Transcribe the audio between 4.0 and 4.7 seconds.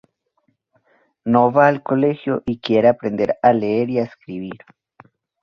escribir.